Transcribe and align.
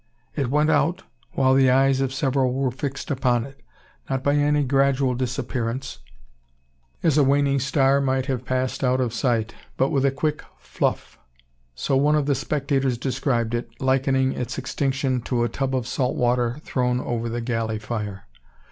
It 0.35 0.49
went 0.49 0.71
out 0.71 1.03
while 1.33 1.53
the 1.53 1.69
eyes 1.69 2.01
of 2.01 2.11
several 2.11 2.51
were 2.51 2.71
fixed 2.71 3.11
upon 3.11 3.45
it; 3.45 3.61
not 4.09 4.23
by 4.23 4.33
any 4.33 4.63
gradual 4.63 5.13
disappearance, 5.13 5.99
as 7.03 7.19
a 7.19 7.23
waning 7.23 7.59
star 7.59 8.01
might 8.01 8.25
have 8.25 8.43
passed 8.43 8.83
out 8.83 8.99
of 8.99 9.13
sight, 9.13 9.53
but 9.77 9.91
with 9.91 10.03
a 10.03 10.09
quick 10.09 10.43
"fluff;" 10.57 11.19
so 11.75 11.95
one 11.95 12.15
of 12.15 12.25
the 12.25 12.33
spectators 12.33 12.97
described 12.97 13.53
it, 13.53 13.69
likening 13.79 14.31
its 14.33 14.57
extinction 14.57 15.21
to 15.21 15.43
"a 15.43 15.49
tub 15.49 15.75
of 15.75 15.85
salt 15.85 16.15
water 16.15 16.57
thrown 16.63 16.99
over 16.99 17.29
the 17.29 17.39
galley 17.39 17.77
fire." 17.77 18.25